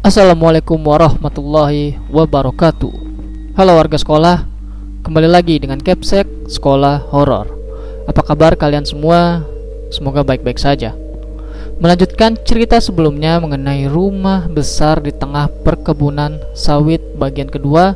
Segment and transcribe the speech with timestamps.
[0.00, 2.88] Assalamualaikum warahmatullahi wabarakatuh.
[3.52, 4.48] Halo warga sekolah
[5.04, 7.52] Kembali lagi dengan Capsek Sekolah Horor.
[8.08, 9.44] Apa kabar kalian semua?
[9.92, 10.96] Semoga baik-baik saja.
[11.84, 17.92] Melanjutkan cerita sebelumnya mengenai rumah besar di tengah perkebunan sawit bagian kedua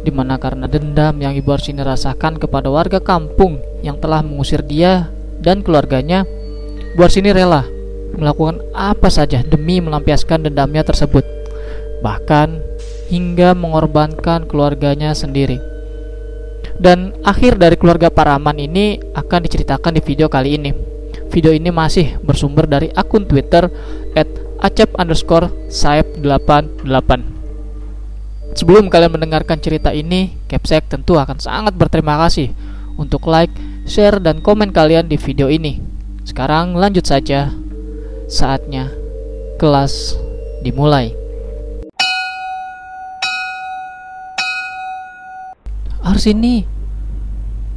[0.00, 5.12] Di mana karena dendam yang Ibu Arsini rasakan kepada warga kampung yang telah mengusir dia
[5.36, 6.24] dan keluarganya
[6.96, 7.79] Bu Arsini rela
[8.20, 11.24] melakukan apa saja demi melampiaskan dendamnya tersebut,
[12.04, 12.60] bahkan
[13.08, 15.58] hingga mengorbankan keluarganya sendiri.
[16.80, 20.70] Dan akhir dari keluarga Paraman ini akan diceritakan di video kali ini.
[21.32, 23.68] Video ini masih bersumber dari akun Twitter
[24.60, 27.40] @acep underscore saep88.
[28.50, 32.50] Sebelum kalian mendengarkan cerita ini, Capsek tentu akan sangat berterima kasih
[32.98, 33.52] untuk like,
[33.86, 35.78] share, dan komen kalian di video ini.
[36.26, 37.54] Sekarang lanjut saja
[38.30, 38.86] Saatnya
[39.58, 40.14] kelas
[40.62, 41.10] dimulai.
[45.98, 46.62] Arsini,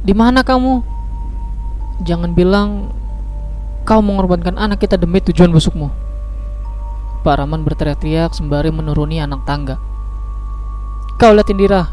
[0.06, 0.78] di mana kamu?
[2.06, 2.94] Jangan bilang
[3.82, 5.90] kau mengorbankan anak kita demi tujuan busukmu.
[7.26, 9.82] Pak Rahman berteriak-teriak sembari menuruni anak tangga.
[11.18, 11.90] Kau lihat Indira,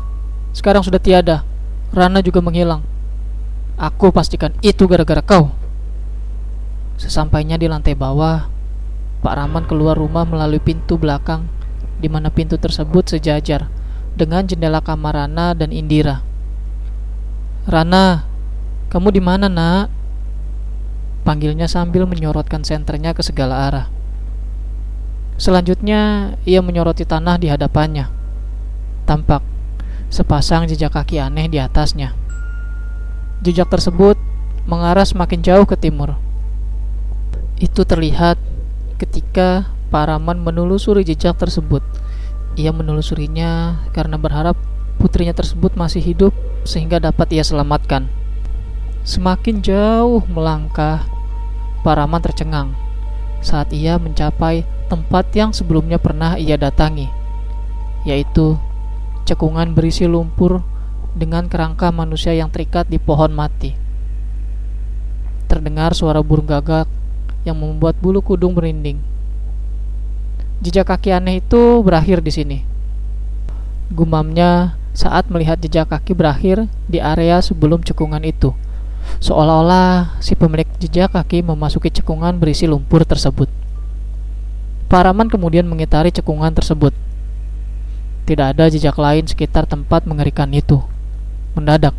[0.54, 1.42] sekarang sudah tiada.
[1.98, 2.86] Rana juga menghilang.
[3.82, 5.50] Aku pastikan itu gara-gara kau.
[7.02, 8.46] Sesampainya di lantai bawah,
[9.26, 11.50] Pak Rahman keluar rumah melalui pintu belakang,
[11.98, 13.74] di mana pintu tersebut sejajar
[14.14, 16.22] dengan jendela kamar Rana dan Indira.
[17.66, 18.30] Rana,
[18.94, 19.90] kamu di mana, Nak?
[21.26, 23.88] Panggilnya sambil menyorotkan senternya ke segala arah.
[25.42, 28.14] Selanjutnya, ia menyoroti tanah di hadapannya.
[29.10, 29.42] Tampak
[30.14, 32.14] sepasang jejak kaki aneh di atasnya.
[33.42, 34.22] Jejak tersebut
[34.70, 36.14] mengarah semakin jauh ke timur.
[37.62, 38.42] Itu terlihat
[38.98, 41.86] ketika Paraman menelusuri jejak tersebut.
[42.58, 44.58] Ia menelusurinya karena berharap
[44.98, 46.34] putrinya tersebut masih hidup
[46.66, 48.10] sehingga dapat ia selamatkan.
[49.06, 51.06] Semakin jauh melangkah,
[51.86, 52.74] Paraman tercengang
[53.42, 57.10] saat ia mencapai tempat yang sebelumnya pernah ia datangi,
[58.06, 58.56] yaitu
[59.26, 60.62] cekungan berisi lumpur
[61.18, 63.74] dengan kerangka manusia yang terikat di pohon mati.
[65.50, 67.01] Terdengar suara burung gagak
[67.48, 69.02] yang membuat bulu kudung merinding.
[70.62, 72.58] Jejak kaki aneh itu berakhir di sini.
[73.90, 78.54] Gumamnya saat melihat jejak kaki berakhir di area sebelum cekungan itu.
[79.18, 83.50] Seolah-olah si pemilik jejak kaki memasuki cekungan berisi lumpur tersebut.
[84.86, 86.94] Paraman kemudian mengitari cekungan tersebut.
[88.30, 90.78] Tidak ada jejak lain sekitar tempat mengerikan itu.
[91.58, 91.98] Mendadak,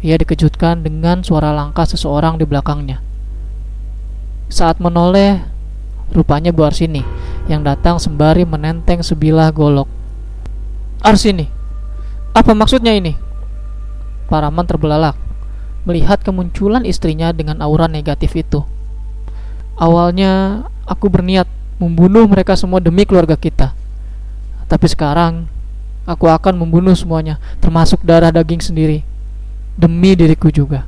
[0.00, 3.09] ia dikejutkan dengan suara langkah seseorang di belakangnya.
[4.50, 5.46] Saat menoleh,
[6.10, 7.06] rupanya Bu Arsini
[7.46, 9.86] yang datang sembari menenteng sebilah golok.
[11.00, 11.46] Arsini,
[12.34, 13.14] apa maksudnya ini?
[14.26, 15.14] Paraman terbelalak
[15.86, 18.66] melihat kemunculan istrinya dengan aura negatif itu.
[19.78, 21.48] Awalnya aku berniat
[21.80, 23.72] membunuh mereka semua demi keluarga kita.
[24.68, 25.48] Tapi sekarang
[26.04, 29.06] aku akan membunuh semuanya, termasuk darah daging sendiri,
[29.78, 30.84] demi diriku juga.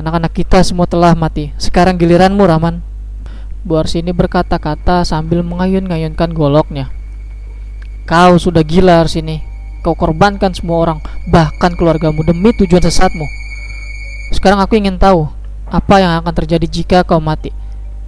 [0.00, 1.52] Anak-anak kita semua telah mati.
[1.60, 2.80] Sekarang giliranmu, Raman.
[3.60, 6.88] Bu Arsini berkata-kata sambil mengayun-ngayunkan goloknya.
[8.08, 9.44] Kau sudah gila, Arsini.
[9.84, 13.28] Kau korbankan semua orang, bahkan keluargamu demi tujuan sesatmu.
[14.32, 15.28] Sekarang aku ingin tahu
[15.68, 17.52] apa yang akan terjadi jika kau mati.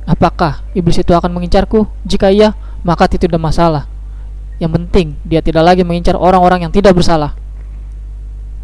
[0.08, 1.84] Apakah iblis itu akan mengincarku?
[2.08, 2.56] Jika iya,
[2.88, 3.84] maka itu tidak masalah.
[4.56, 7.36] Yang penting, dia tidak lagi mengincar orang-orang yang tidak bersalah.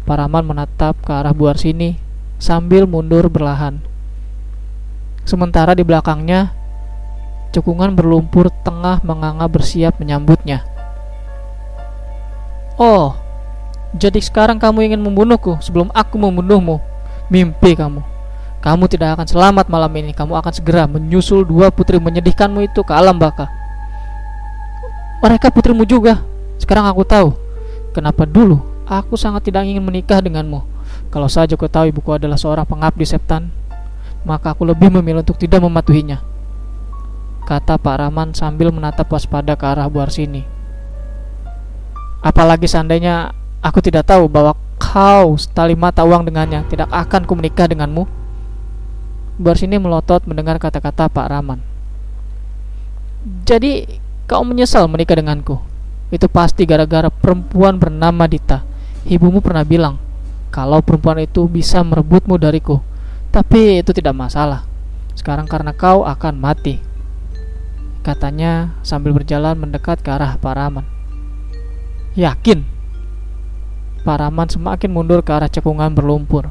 [0.09, 2.08] Paraman menatap ke arah Bu Arsini
[2.39, 3.83] sambil mundur berlahan.
[5.27, 6.55] Sementara di belakangnya,
[7.53, 10.65] cekungan berlumpur tengah menganga bersiap menyambutnya.
[12.79, 13.13] Oh,
[13.93, 16.79] jadi sekarang kamu ingin membunuhku sebelum aku membunuhmu.
[17.29, 18.01] Mimpi kamu.
[18.59, 20.15] Kamu tidak akan selamat malam ini.
[20.15, 23.45] Kamu akan segera menyusul dua putri menyedihkanmu itu ke alam baka.
[25.21, 26.23] Mereka putrimu juga.
[26.57, 27.35] Sekarang aku tahu
[27.91, 30.63] kenapa dulu aku sangat tidak ingin menikah denganmu.
[31.09, 33.49] Kalau saja kau tahu ibuku adalah seorang pengabdi setan,
[34.21, 36.21] maka aku lebih memilih untuk tidak mematuhinya.
[37.49, 40.45] Kata Pak Rahman sambil menatap waspada ke arah Bu Arsini.
[42.21, 43.33] Apalagi seandainya
[43.65, 48.05] aku tidak tahu bahwa kau setali mata uang dengannya tidak akan ku menikah denganmu.
[49.41, 51.65] Bu Arsini melotot mendengar kata-kata Pak Rahman.
[53.49, 53.97] Jadi
[54.29, 55.57] kau menyesal menikah denganku?
[56.13, 58.61] Itu pasti gara-gara perempuan bernama Dita.
[59.09, 60.08] Ibumu pernah bilang
[60.49, 62.81] kalau perempuan itu bisa merebutmu dariku.
[63.29, 64.65] Tapi itu tidak masalah.
[65.13, 66.81] Sekarang karena kau akan mati.
[67.99, 70.87] katanya sambil berjalan mendekat ke arah Paraman.
[72.15, 72.63] Yakin?
[74.07, 76.49] Paraman semakin mundur ke arah cekungan berlumpur.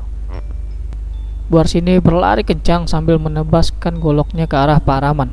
[1.49, 5.33] Buar sini berlari kencang sambil menebaskan goloknya ke arah Paraman.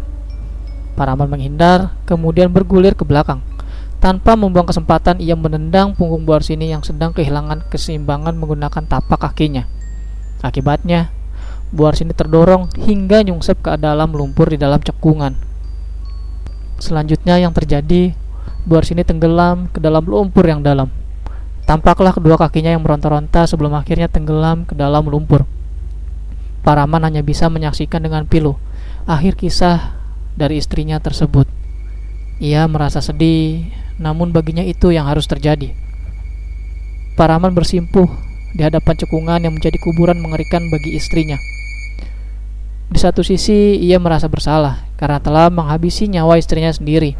[0.95, 3.44] Paraman menghindar, kemudian bergulir ke belakang.
[4.06, 9.66] Tanpa membuang kesempatan, ia menendang punggung buar sini yang sedang kehilangan keseimbangan menggunakan tapak kakinya.
[10.46, 11.10] Akibatnya,
[11.74, 15.34] buar sini terdorong hingga nyungsep ke dalam lumpur di dalam cekungan.
[16.78, 18.13] Selanjutnya yang terjadi,
[18.69, 20.94] buar sini tenggelam ke dalam lumpur yang dalam.
[21.66, 25.50] Tampaklah kedua kakinya yang meronta-ronta sebelum akhirnya tenggelam ke dalam lumpur.
[26.62, 28.54] Paraman hanya bisa menyaksikan dengan pilu
[29.10, 29.98] akhir kisah
[30.38, 31.55] dari istrinya tersebut.
[32.43, 35.71] Ia merasa sedih, namun baginya itu yang harus terjadi.
[37.15, 38.11] Paraman bersimpuh
[38.51, 41.39] di hadapan cekungan yang menjadi kuburan mengerikan bagi istrinya.
[42.91, 47.15] Di satu sisi, ia merasa bersalah karena telah menghabisi nyawa istrinya sendiri.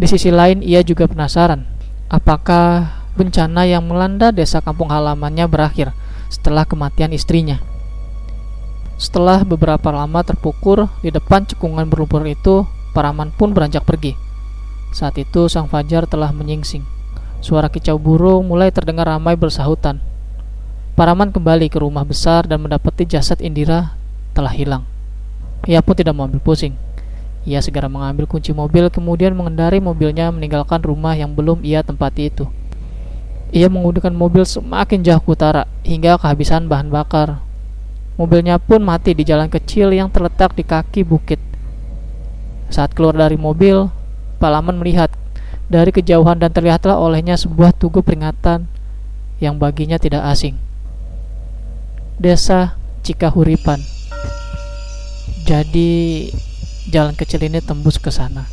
[0.00, 1.72] Di sisi lain, ia juga penasaran
[2.12, 5.96] apakah bencana yang melanda desa kampung halamannya berakhir
[6.28, 7.60] setelah kematian istrinya.
[9.00, 14.12] Setelah beberapa lama terpukur di depan cekungan berlumpur itu, Paraman pun beranjak pergi.
[14.92, 16.84] Saat itu sang fajar telah menyingsing.
[17.40, 19.98] Suara kicau burung mulai terdengar ramai bersahutan.
[20.92, 23.96] Paraman kembali ke rumah besar dan mendapati jasad Indira
[24.36, 24.84] telah hilang.
[25.64, 26.76] Ia pun tidak mau ambil pusing.
[27.48, 32.46] Ia segera mengambil kunci mobil kemudian mengendari mobilnya meninggalkan rumah yang belum ia tempati itu.
[33.52, 37.42] Ia menggunakan mobil semakin jauh ke utara hingga kehabisan bahan bakar.
[38.16, 41.51] Mobilnya pun mati di jalan kecil yang terletak di kaki bukit.
[42.72, 43.92] Saat keluar dari mobil,
[44.40, 45.12] Palaman melihat
[45.68, 48.66] dari kejauhan dan terlihatlah olehnya sebuah tugu peringatan
[49.38, 50.56] yang baginya tidak asing.
[52.16, 52.74] Desa
[53.04, 53.78] Cikahuripan.
[55.44, 56.26] Jadi
[56.88, 58.48] jalan kecil ini tembus ke sana.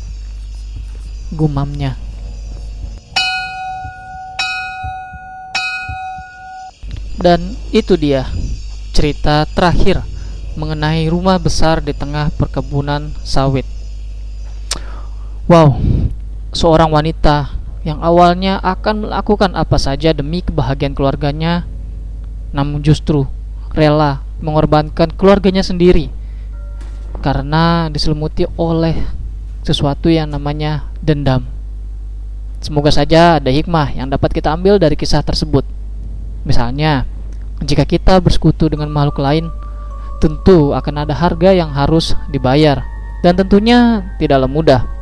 [1.32, 1.96] Gumamnya.
[7.16, 8.28] Dan itu dia
[8.92, 10.04] cerita terakhir
[10.60, 13.79] mengenai rumah besar di tengah perkebunan sawit.
[15.50, 15.82] Wow,
[16.54, 17.50] seorang wanita
[17.82, 21.66] yang awalnya akan melakukan apa saja demi kebahagiaan keluarganya,
[22.54, 23.26] namun justru
[23.74, 26.06] rela mengorbankan keluarganya sendiri
[27.18, 28.94] karena diselimuti oleh
[29.66, 31.42] sesuatu yang namanya dendam.
[32.62, 35.66] Semoga saja ada hikmah yang dapat kita ambil dari kisah tersebut.
[36.46, 37.10] Misalnya,
[37.58, 39.50] jika kita bersekutu dengan makhluk lain,
[40.22, 42.86] tentu akan ada harga yang harus dibayar,
[43.26, 44.99] dan tentunya tidaklah mudah.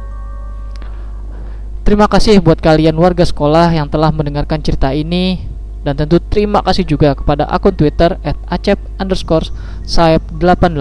[1.88, 5.40] Terima kasih buat kalian warga sekolah yang telah mendengarkan cerita ini
[5.81, 9.49] dan tentu terima kasih juga kepada akun Twitter @acep underscore
[9.88, 10.76] 88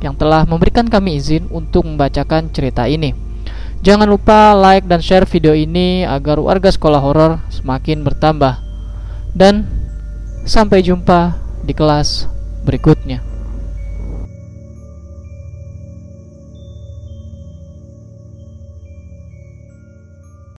[0.00, 3.12] yang telah memberikan kami izin untuk membacakan cerita ini.
[3.84, 8.64] Jangan lupa like dan share video ini agar warga sekolah horor semakin bertambah.
[9.36, 9.68] Dan
[10.48, 11.36] sampai jumpa
[11.68, 12.32] di kelas
[12.64, 13.33] berikutnya.